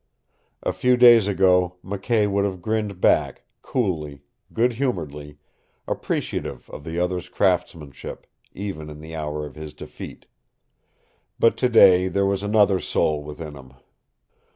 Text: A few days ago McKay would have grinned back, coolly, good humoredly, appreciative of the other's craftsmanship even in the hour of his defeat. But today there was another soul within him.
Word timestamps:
A 0.63 0.73
few 0.73 0.97
days 0.97 1.27
ago 1.27 1.75
McKay 1.85 2.27
would 2.27 2.43
have 2.43 2.59
grinned 2.59 2.99
back, 2.99 3.43
coolly, 3.61 4.23
good 4.51 4.73
humoredly, 4.73 5.37
appreciative 5.87 6.67
of 6.71 6.83
the 6.83 6.97
other's 6.97 7.29
craftsmanship 7.29 8.25
even 8.51 8.89
in 8.89 8.99
the 8.99 9.15
hour 9.15 9.45
of 9.45 9.53
his 9.53 9.75
defeat. 9.75 10.25
But 11.37 11.55
today 11.55 12.07
there 12.07 12.25
was 12.25 12.41
another 12.41 12.79
soul 12.79 13.23
within 13.23 13.53
him. 13.55 13.73